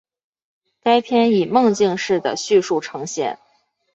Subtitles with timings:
[0.81, 3.37] 该片以梦境式的叙述呈现。